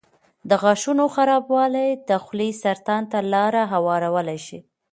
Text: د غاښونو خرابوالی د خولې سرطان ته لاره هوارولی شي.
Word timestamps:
د 0.49 0.51
غاښونو 0.61 1.03
خرابوالی 1.15 1.89
د 2.09 2.11
خولې 2.23 2.49
سرطان 2.63 3.01
ته 3.11 3.19
لاره 3.33 3.63
هوارولی 3.73 4.39
شي. 4.47 4.59